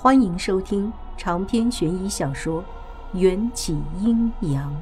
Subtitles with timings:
[0.00, 2.62] 欢迎收听长篇悬疑小说
[3.18, 4.72] 《缘起阴阳》。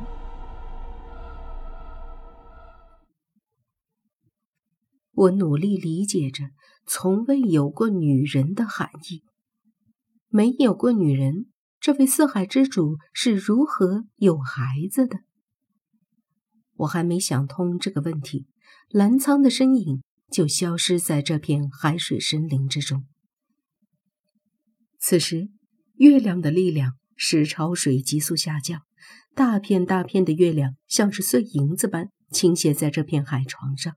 [5.15, 6.51] 我努力理解着
[6.87, 9.23] 从未有过女人的含义。
[10.29, 11.47] 没有过女人，
[11.81, 15.21] 这位四海之主是如何有孩子的？
[16.75, 18.47] 我还没想通这个问题，
[18.91, 23.07] 澜沧的身影就消失在这片海水森林之中。
[25.09, 25.51] 此时，
[25.99, 28.83] 月亮的力量使潮水急速下降，
[29.37, 33.95] 大片大片的月亮像是碎银子般倾泻在这片海床上。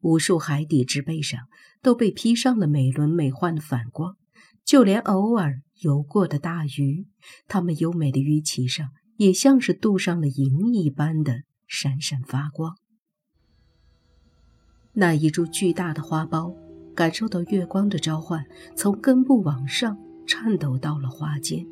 [0.00, 1.42] 无数海底植被上
[1.80, 4.16] 都被披上了美轮美奂的反光，
[4.64, 7.06] 就连偶尔游过的大鱼，
[7.46, 12.76] 它们优美的鱼鳍上也像是镀上了银一般的闪闪发光。
[14.94, 16.56] 那一株巨大的花苞，
[16.98, 18.44] 感受到月光的召唤，
[18.74, 21.64] 从根部往上颤抖到了花间。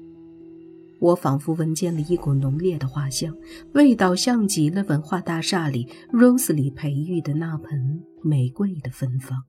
[1.01, 3.37] 我仿佛闻见了一股浓烈的花香，
[3.75, 9.43] 味道像极了文化大厦里 Rose 里培育的那盆玫瑰的芬芳。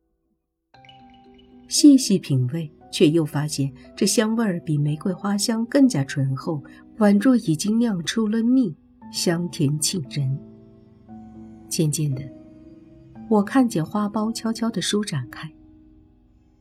[1.68, 6.64] 细细品味，却又发现这香味儿比玫瑰花香更加醇厚，
[6.98, 8.76] 宛若已经酿出了蜜，
[9.12, 10.40] 香甜沁人。
[11.70, 12.24] 渐渐的，
[13.30, 15.48] 我看见花苞悄悄地舒展开。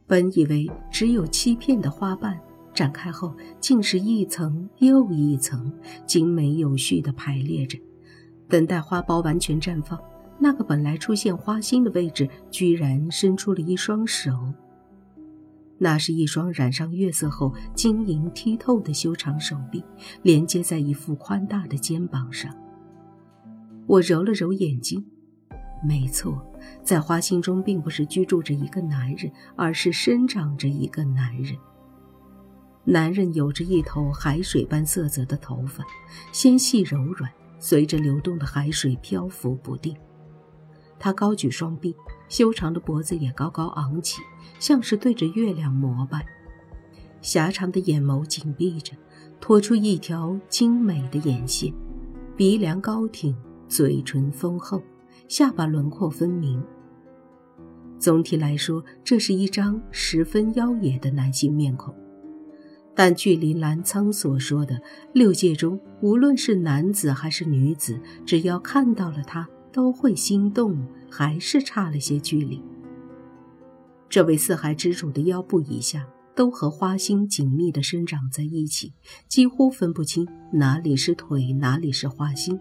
[0.07, 2.39] 本以为只有七片的花瓣。
[2.75, 5.73] 展开后，竟是一层又一层，
[6.07, 7.79] 精美有序地排列着，
[8.48, 9.98] 等待花苞完全绽放。
[10.39, 14.31] 那个本来出现花心的位置，居然伸出了一双手。
[15.79, 19.83] 那是一双染上月色后晶莹剔透的修长手臂，
[20.23, 22.55] 连接在一副宽大的肩膀上。
[23.87, 25.03] 我揉了揉眼睛，
[25.83, 26.45] 没错，
[26.83, 31.57] 在花心中并不是居住着一个男人，而是生长着一个男人。
[32.85, 35.85] 男人有着一头海水般色泽的头发，
[36.33, 39.97] 纤细柔软，随着流动的海水漂浮不定。
[40.98, 41.95] 他高举双臂，
[42.29, 44.23] 修长的脖子也高高昂起，
[44.59, 46.25] 像是对着月亮膜拜。
[47.20, 48.97] 狭长的眼眸紧闭着，
[49.41, 51.73] 托出一条精美的眼线，
[52.36, 53.36] 鼻梁高挺，
[53.69, 54.81] 嘴唇丰厚，
[55.29, 56.63] 下巴轮廓分明。
[57.98, 61.95] 总体来说，这是一张十分妖冶的男性面孔。
[62.95, 64.81] 但距离澜沧所说的
[65.13, 72.63] 六界中，无论是男子还是女子，只要看到了他，都会心动，还是差了些距离。
[74.09, 78.92] 这位四海之主的腰部以下都和花心紧密地生长在一起，
[79.29, 82.59] 几乎分不清哪里是腿，哪里是花心，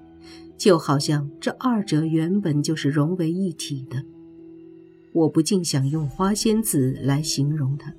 [0.58, 4.04] 就好像这二者原本就是融为一体的。
[5.14, 7.94] 我不禁想用花仙子来形容他。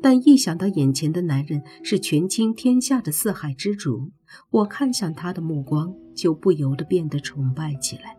[0.00, 4.10] 但一想到眼前的男人是权倾天下的四海之主，
[4.50, 8.16] 我看向他的目光就不由得变得崇拜起来。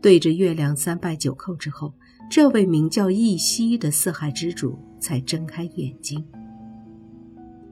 [0.00, 1.92] 对着月亮三拜九叩之后，
[2.30, 6.24] 这位名叫易西的四海之主才睁开眼睛。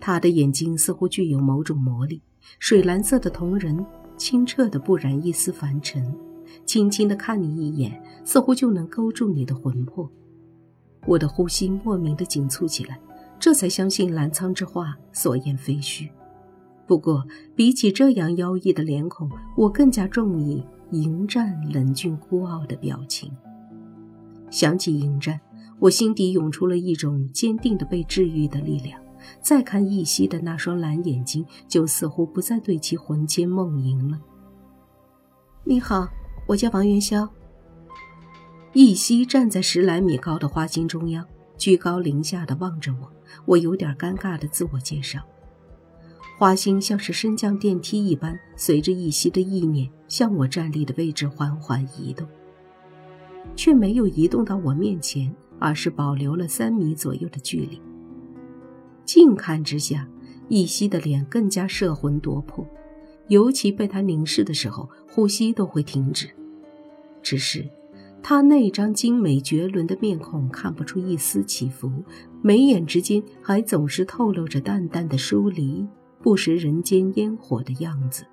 [0.06, 2.20] 他的眼睛似乎具有某种魔力，
[2.58, 3.82] 水蓝色的瞳仁
[4.18, 6.14] 清澈的不染一丝凡尘，
[6.66, 10.06] 轻轻的看你一眼，似乎就能勾住你的魂魄。
[11.06, 13.00] 我的呼吸莫名的紧促起来，
[13.38, 16.10] 这才相信澜沧之话所言非虚。
[16.86, 17.24] 不过，
[17.56, 23.32] 比起这样妖异的脸孔，我更加中意迎战冷峻孤傲的表情。
[24.50, 25.40] 想起迎战，
[25.78, 29.00] 我心底涌出了一种坚定的被治愈的力量。
[29.40, 34.20] 再看易西的那双蓝眼睛，就似乎不再对其魂牵梦萦了。
[35.64, 36.08] 你好，
[36.46, 37.28] 我叫王元宵。
[38.72, 41.24] 易西站在十来米高的花心中央，
[41.56, 43.10] 居高临下的望着我。
[43.46, 45.20] 我有点尴尬的自我介绍。
[46.36, 52.26] 花心像是升降电梯一般，随着易西的意念向我站立的位置缓缓移动，
[53.54, 57.80] 却没有移动到我面前，而是保留了三米左右的距离。
[59.04, 60.08] 近看之下，
[60.48, 62.66] 易西的脸更加摄魂夺魄，
[63.28, 66.28] 尤其被他凝视的时候，呼吸都会停止。
[67.22, 67.68] 只是。
[68.26, 72.02] 他那张精美绝伦的面孔看不出一丝起伏，
[72.42, 75.86] 眉眼之间还总是透露着淡淡的疏离，
[76.22, 78.24] 不食人间烟火的样子。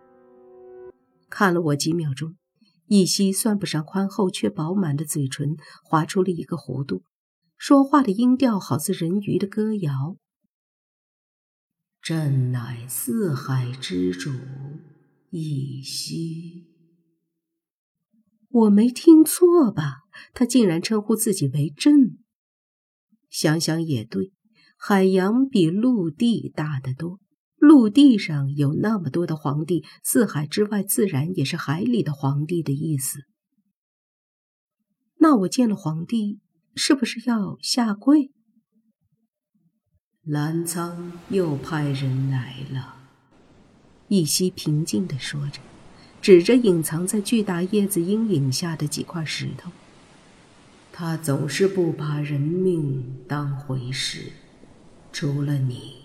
[1.30, 2.36] 看了我几秒钟，
[2.88, 7.04] 一夕算不上宽厚却饱满的嘴唇划出了一个弧度，
[7.58, 10.16] 说话的音调好似人鱼的歌谣
[12.02, 14.32] ：“朕乃四海之主，
[15.30, 16.68] 一息。”
[18.50, 20.00] 我没听错吧？
[20.34, 22.18] 他竟然称呼自己为朕。
[23.30, 24.34] 想想也对，
[24.76, 27.20] 海洋比陆地大得多。
[27.56, 33.20] 陆地上有那么多的皇帝，四海之外自然也是海里的皇帝的意思。
[35.20, 36.40] 那我见了皇帝，
[36.76, 38.32] 是不是要下跪？
[40.26, 42.98] 澜沧又派人来了。
[44.08, 45.60] 一夕平静地说着，
[46.22, 49.72] 指着隐藏在巨大叶子阴影下的几块石头。
[50.94, 54.32] 他总是不把人命当回事，
[55.12, 55.96] 除了你。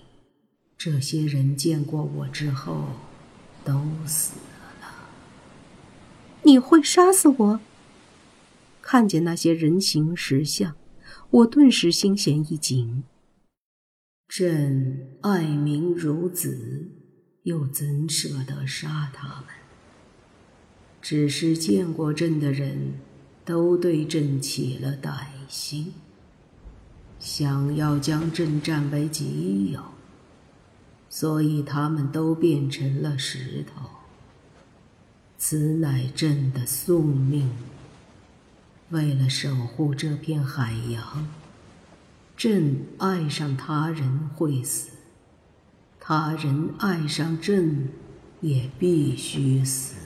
[0.78, 2.86] 这些人见过我之后，
[3.64, 4.36] 都死
[4.80, 4.88] 了。
[6.44, 7.60] 你会杀死我？
[8.80, 10.74] 看见那些人形石像，
[11.28, 13.02] 我顿时心弦一紧。
[14.28, 16.90] 朕爱民如子，
[17.44, 19.54] 又怎舍得杀他们？
[21.00, 22.94] 只是见过朕的人
[23.44, 25.94] 都对朕起了歹心，
[27.20, 29.80] 想要将朕占为己有。
[31.08, 33.88] 所以他们都变成了石头。
[35.38, 37.50] 此乃朕的宿命。
[38.90, 41.28] 为了守护这片海洋，
[42.36, 44.90] 朕爱上他人会死，
[45.98, 47.88] 他人爱上朕
[48.40, 49.96] 也必须死。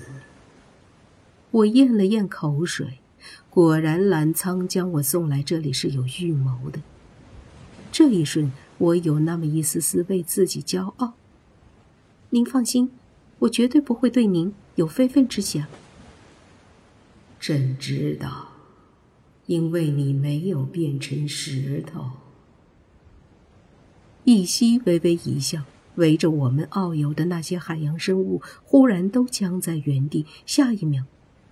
[1.51, 3.01] 我咽了咽口水，
[3.49, 6.81] 果然澜沧将我送来这里是有预谋的。
[7.91, 8.53] 这一瞬。
[8.81, 11.13] 我有那么一丝丝为自己骄傲。
[12.31, 12.91] 您放心，
[13.41, 15.67] 我绝对不会对您有非分之想。
[17.39, 18.50] 朕知道，
[19.51, 22.13] 因为你没有变成石头。
[24.23, 25.65] 一夕微微一笑，
[25.97, 31.03] 围着我们遨游的那些海洋生物忽然都僵在原地，下一秒，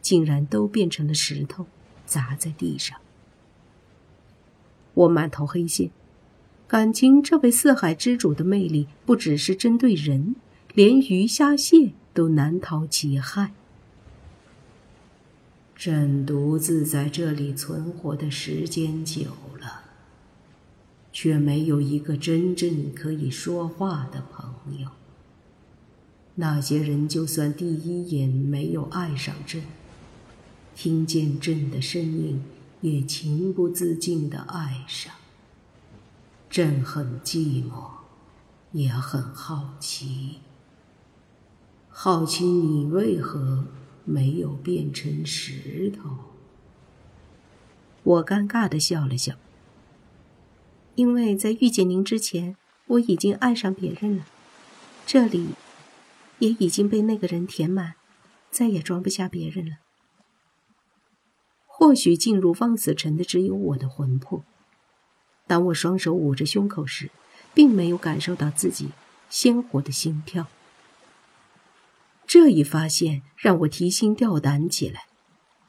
[0.01, 1.67] 竟然都变成了石头，
[2.07, 2.97] 砸在地上。
[4.95, 5.91] 我满头黑线。
[6.69, 10.37] 感情，这位四海之主的魅力不只是针对人，
[10.73, 13.55] 连鱼虾蟹都难逃其害。
[15.79, 19.27] 朕独自在这里存活的时间久
[19.61, 19.85] 了，
[21.13, 24.89] 却没有一个真正可以说话的朋友。
[26.35, 29.63] 那些人就算第一眼没有爱上朕，
[30.75, 32.43] 听见朕的声音，
[32.81, 35.15] 也情不自禁的爱上。
[36.51, 37.91] 朕很寂寞，
[38.73, 40.39] 也很好奇。
[41.89, 43.67] 好奇你为何
[44.09, 46.17] 没有变成石头？
[48.03, 49.35] 我尴尬的笑了笑，
[50.95, 52.57] 因为在遇见您之前，
[52.87, 54.25] 我已经爱上别人了。
[55.05, 55.49] 这里
[56.39, 57.97] 也已经被那个人填满，
[58.51, 59.77] 再也装不下别人了。
[61.67, 64.43] 或许进入望死城的只有我的魂魄。
[65.47, 67.11] 当我双手捂着胸口时，
[67.53, 68.89] 并没有感受到自己
[69.29, 70.47] 鲜活的心跳。
[72.29, 75.07] 这一发现让我提心吊胆起来。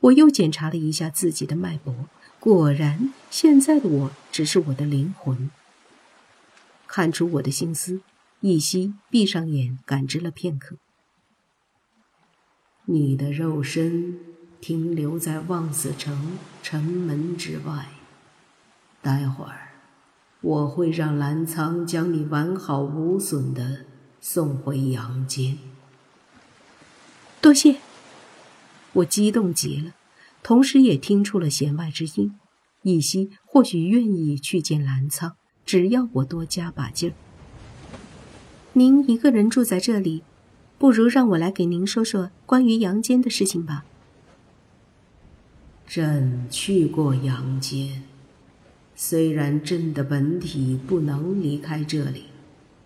[0.01, 1.95] 我又检查了一下自己的脉搏，
[2.37, 5.49] 果然，现在的我只是我的灵魂。
[6.85, 8.01] 看出我的心思，
[8.41, 10.75] 一夕闭上眼，感知了片刻。
[12.85, 14.19] 你的肉身
[14.59, 17.87] 停留在望死城城门之外，
[19.01, 19.69] 待会儿。
[20.41, 23.85] 我会让澜沧将你完好无损的
[24.19, 25.57] 送回阳间。
[27.41, 27.77] 多谢，
[28.91, 29.93] 我激动极了，
[30.43, 32.35] 同时也听出了弦外之音。
[32.83, 35.33] 一夕或许愿意去见澜沧，
[35.65, 37.13] 只要我多加把劲儿。
[38.73, 40.23] 您一个人住在这里，
[40.77, 43.85] 不如让我来给您说说关于阳间的事情吧。
[45.87, 48.03] 朕去过阳间。
[48.95, 52.25] 虽然朕的本体不能离开这里，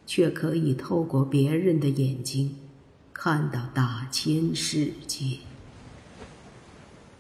[0.06, 2.56] 却可以透过别人的眼睛，
[3.24, 5.38] 看到大千世界。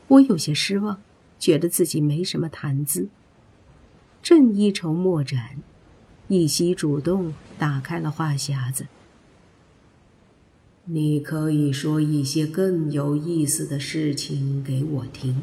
[0.09, 1.01] 我有些失望，
[1.39, 3.07] 觉得自己没什么谈资。
[4.21, 5.59] 朕一筹莫展，
[6.27, 8.87] 一夕主动打开了话匣子。
[10.83, 15.41] 你可以说一些更有意思的事情给我听。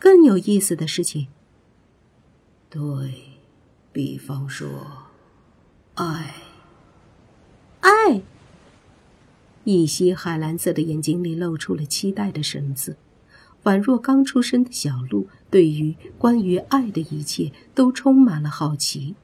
[0.00, 1.28] 更有意思的事情。
[2.68, 3.36] 对，
[3.92, 5.04] 比方说，
[5.94, 6.34] 爱，
[7.78, 8.22] 爱。
[9.70, 12.96] 一些海蓝色的眼睛里露出了期待的神色，
[13.64, 19.14] 宛若刚出生的小鹿，对于关于爱的一切都充满了好奇。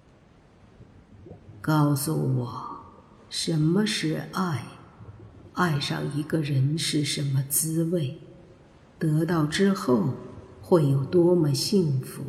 [1.61, 2.81] 告诉我，
[3.29, 4.67] 什么是爱？
[5.55, 8.19] 爱上一个人是什么滋味？
[8.99, 10.15] 得到之后
[10.61, 12.23] 会有多么幸福？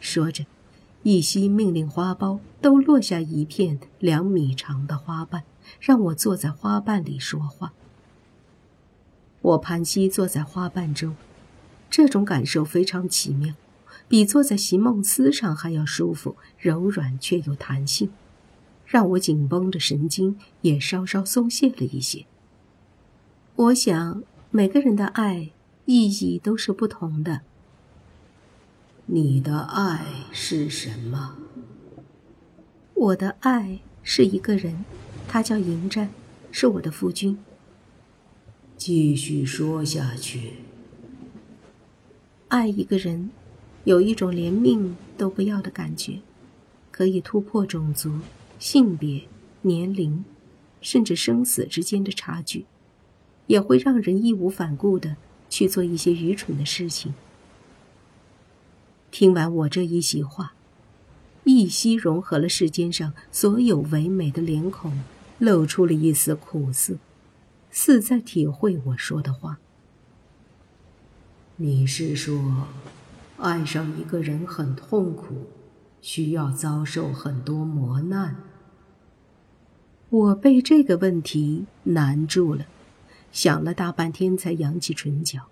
[0.00, 0.46] 说着，
[1.02, 5.44] 一夕命令花苞都落下一片两米长的花瓣，
[5.78, 7.72] 让我坐在花瓣里说话。
[9.42, 11.16] 我盘膝坐在花瓣中，
[11.88, 13.54] 这种感受非常奇妙，
[14.08, 18.10] 比坐在席梦思上还要舒服，柔软却有弹性，
[18.84, 22.26] 让我紧绷的神经也稍稍松懈了一些。
[23.56, 25.50] 我想，每个人的爱
[25.86, 27.40] 意义都是不同的。
[29.06, 31.36] 你的爱是什么？
[32.94, 34.84] 我的爱是一个人，
[35.32, 36.10] 他叫迎战，
[36.50, 37.38] 是我的夫君。
[38.76, 40.54] 继续说下去。
[42.48, 43.30] 爱一个人，
[43.84, 46.18] 有一种连命都不要的感觉，
[46.90, 48.18] 可以突破种族、
[48.58, 49.22] 性别、
[49.62, 50.24] 年龄，
[50.80, 52.66] 甚至生死之间的差距，
[53.46, 55.14] 也会让人义无反顾的
[55.48, 57.14] 去做一些愚蠢的事情。
[59.12, 60.54] 听完我这一席话，
[61.44, 65.00] 一夕融合了世间上所有唯美的脸孔，
[65.40, 66.94] 露出了一丝苦涩。
[67.72, 69.58] 似在体会我说的话。
[71.56, 72.66] 你是说，
[73.38, 75.46] 爱上一个人很痛苦，
[76.02, 78.36] 需要遭受很多磨难？
[80.08, 82.66] 我被这个问题难住了，
[83.30, 85.42] 想了大半天才扬起唇角。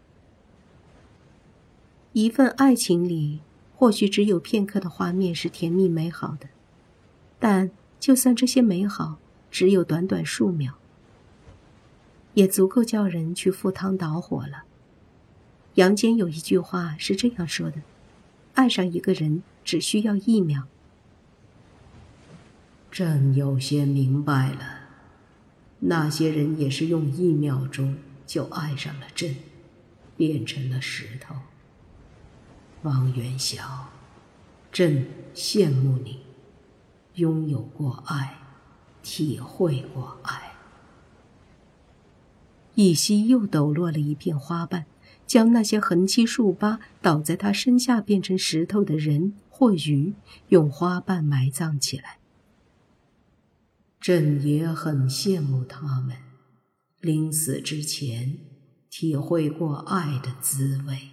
[2.15, 3.43] 一份爱情里，
[3.77, 6.49] 或许只有片刻的画面是甜蜜美好的，
[7.39, 9.19] 但就算这些美好
[9.51, 10.75] 只有短短数秒。
[12.35, 14.65] 也足够叫人去赴汤蹈火了。
[15.75, 17.83] 杨坚有一句话是这样说的
[18.55, 20.69] ：“爱上一个人只需要一秒。”
[22.93, 24.81] 朕有些明白了，
[25.81, 29.35] 那些人也是用一秒钟就爱上了朕，
[30.17, 31.35] 变成了石头。
[32.83, 33.89] 王元宵，
[34.71, 36.21] 朕羡慕你，
[37.15, 38.39] 拥有过爱，
[39.11, 40.53] 体会过爱。
[42.75, 44.85] 一夕又抖落了一片花瓣，
[45.27, 50.13] 将那些横七竖八倒在他身下变成石头的人或鱼，
[50.49, 52.19] 用花瓣埋葬起来。
[53.99, 56.19] 朕也很羡慕他们，
[57.01, 58.37] 临死之前
[58.91, 61.09] 体会过爱的滋味。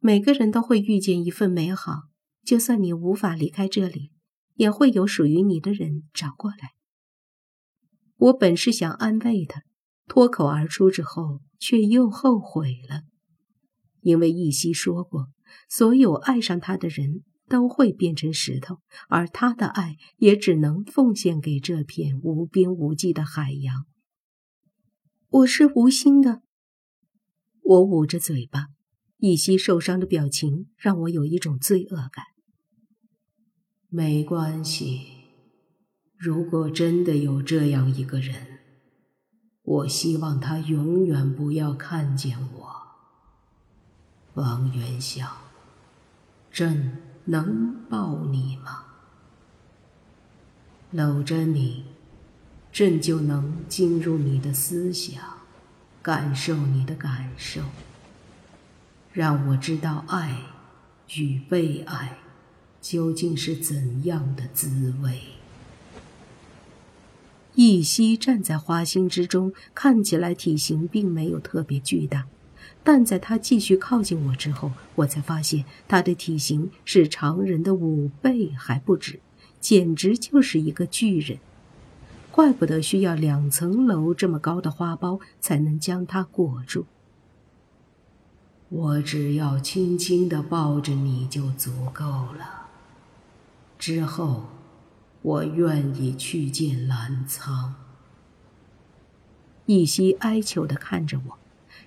[0.00, 2.10] 每个人都会遇见一份美好，
[2.44, 4.10] 就算你无法离开这里，
[4.58, 6.72] 也会有属于你的人找过来。
[8.16, 9.62] 我本是想安慰他，
[10.08, 13.02] 脱口而出之后，却又后悔了，
[14.00, 15.28] 因为一夕说过，
[15.68, 23.86] 所有爱上他的人都会变成石头，而他的爱也只能奉献给这片无边无际的海洋。
[25.28, 26.42] 我是无心的，
[27.62, 28.66] 我捂着嘴巴，
[29.18, 32.24] 一夕受伤的表情让我有一种罪恶感。
[33.90, 35.06] 没关系。
[36.18, 38.34] 如果真的有这样一个人，
[39.62, 42.82] 我希望他永远不要看见我。
[44.34, 45.26] 王元宵，
[46.52, 48.84] 朕能抱你吗？
[50.90, 51.86] 搂着你，
[52.70, 55.22] 朕就能进入你的思想，
[56.02, 57.62] 感受你的感受，
[59.12, 60.42] 让我知道爱
[61.14, 62.18] 与被爱
[62.80, 65.20] 究竟是怎样的滋味。
[67.54, 72.26] 一夕站在花心之中，看起来体型并没有特别巨大，
[72.84, 79.18] 但在他继续靠近我之后，我才发现他的体型是常人的五倍还不止，
[79.60, 81.38] 简直就是一个巨人。
[82.30, 86.86] 怪不得需要两层楼这么高的花苞才能将它裹住。
[88.68, 92.67] 我只要轻轻地抱着你就足够了，
[93.78, 94.44] 之后。
[95.20, 97.72] 我愿意去见澜沧。
[99.66, 101.38] 一夕哀求的看着我，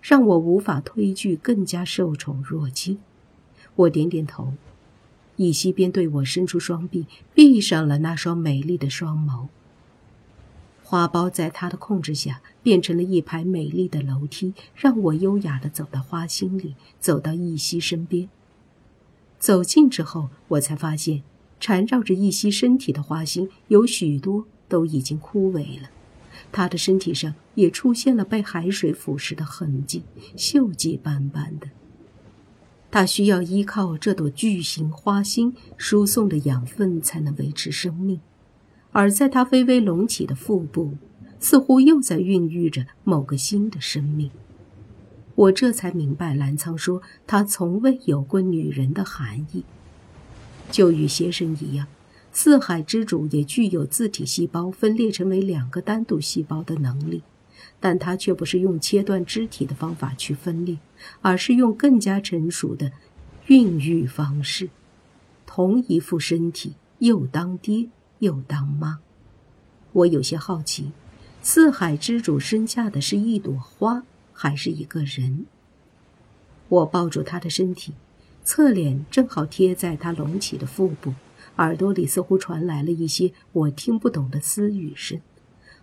[0.02, 3.00] 让我无法推拒，更加受宠若惊。
[3.76, 4.54] 我点点头，
[5.38, 9.48] 一夕便对我伸出双臂，闭上了那双美丽的双眸。
[10.84, 18.28] 花苞在他的控制下，变成了一排美丽的楼梯，让我优雅的走到花心里，走到一夕身边。
[19.40, 21.24] 走近之后，我才发现。
[21.62, 25.90] 缠绕着一夕身体的花心有许多都已经枯萎了，
[26.52, 30.04] 他的身体上也出现了被海水腐蚀的痕迹，
[30.36, 31.70] 锈迹斑斑的。
[32.90, 38.20] 他需要依靠这朵巨型花心输送的养分才能维持生命，
[38.92, 40.96] 而在他微微隆起的腹部，
[41.40, 44.32] 似乎又在孕育着某个新的生命。
[45.36, 49.64] 我这才明白澜沧说他从未有过女人的含义。
[50.72, 51.86] 就与邪神一样，
[52.32, 57.22] 四海之主也具有自体细胞分裂成为两个单独细胞的能力，
[57.80, 60.78] 但他却不是用切断肢体的方法去分裂，
[61.22, 62.92] 而是用更加成熟的
[63.48, 64.70] 孕育方式。
[65.46, 69.00] 同一副身体，又当爹又当妈。
[69.92, 70.94] 我有些好奇，
[71.42, 75.46] 四海之主生下的是一朵花，还是一个人？
[76.70, 77.94] 我抱住他的身体，
[78.44, 81.14] 侧脸正好贴在他隆起的腹部，
[81.58, 85.22] 耳朵里似乎传来了一些我听不懂的私语声，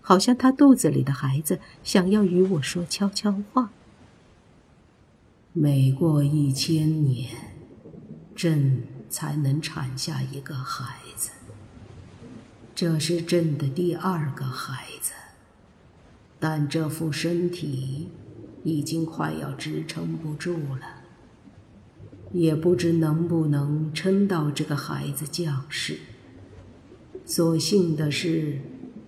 [0.01, 3.71] 好像他肚子里的孩子想要与我说悄悄话。
[5.53, 7.31] 每过一千年，
[8.37, 11.31] 朕才能产下一个孩子。
[12.75, 15.13] 这是朕的第二个孩子，
[16.39, 18.09] 但这副身体
[18.63, 20.98] 已经快要支撑不住了，
[22.33, 25.99] 也不知能不能撑到这个孩子降世。
[27.25, 28.61] 所幸的是，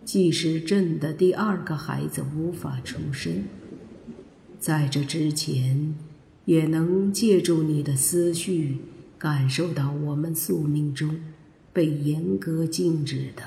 [0.05, 3.45] 即使朕的第二个孩子无法出生，
[4.59, 5.95] 在这之前，
[6.45, 8.79] 也能借助你的思绪，
[9.19, 11.21] 感受到我们宿命中
[11.73, 13.43] 被严格禁止的。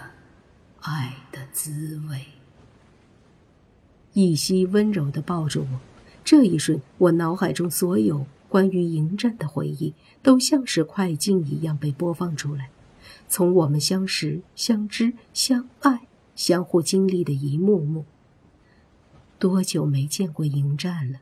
[0.82, 2.20] 爱的滋味。
[4.12, 5.80] 一夕温柔地抱住我，
[6.25, 12.69] 这一瞬，我脑海中所有关于迎战的回忆，都像是快进一样被播放出来。
[13.27, 18.05] 从我们相识、相知、相爱、相互经历的一幕幕。
[19.39, 21.22] 多久没见过迎战了？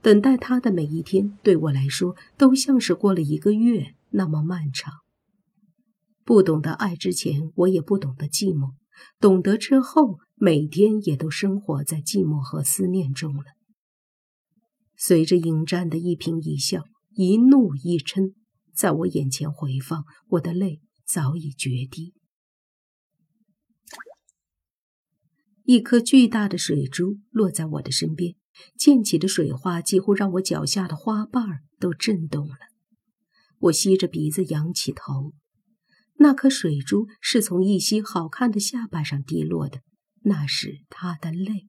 [0.00, 4.92] 等待他的每一天，对我来说，都像是过了一个月那么漫长。
[6.24, 8.74] 不懂得爱之前，我也不懂得寂寞；
[9.18, 13.42] 懂得之后，每天也都生活在寂寞和思念中了。
[15.06, 18.32] 随着迎战的一颦一笑、一怒一嗔，
[18.72, 22.14] 在我眼前回放，我的泪早已决堤。
[25.64, 28.36] 一颗巨大的水珠落在我的身边，
[28.78, 32.56] 溅起的水花几乎让我脚下的花瓣都震动了。
[33.58, 35.34] 我吸着鼻子，仰起头。
[36.14, 39.82] 那颗水珠是从一袭好看的下巴上滴落的，
[40.22, 41.68] 那是他的泪。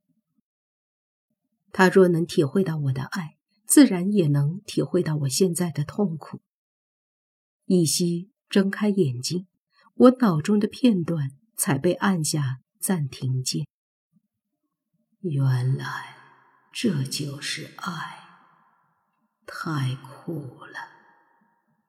[1.78, 3.36] 他若能体会到我的爱，
[3.68, 6.40] 自然也能体会到我现在的痛苦。
[7.66, 9.48] 一夕睁开眼睛，
[9.96, 13.68] 我脑中的片段才被按下暂停键。
[15.20, 16.16] 原来
[16.72, 18.20] 这就是爱，
[19.46, 20.34] 太苦
[20.64, 20.80] 了。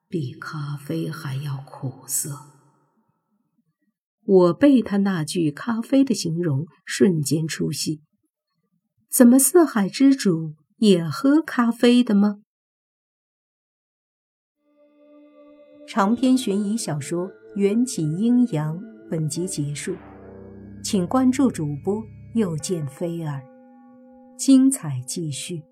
[0.08, 2.50] 比咖啡还要苦涩。
[4.24, 8.02] 我被他那句“咖啡”的形容瞬间出戏。
[9.16, 12.42] 怎么四海之主也喝咖啡的吗？
[15.88, 19.96] 长篇悬疑小说《缘起阴阳》本集结束，
[20.84, 23.40] 请关注主播，又见菲儿，
[24.36, 25.62] 精彩继续。